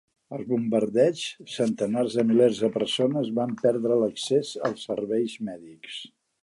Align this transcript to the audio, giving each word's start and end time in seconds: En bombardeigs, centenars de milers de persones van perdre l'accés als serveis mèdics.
En 0.35 0.43
bombardeigs, 0.51 1.25
centenars 1.55 2.17
de 2.21 2.25
milers 2.31 2.63
de 2.65 2.71
persones 2.79 3.31
van 3.41 3.55
perdre 3.61 4.03
l'accés 4.05 4.57
als 4.71 4.89
serveis 4.93 5.39
mèdics. 5.51 6.05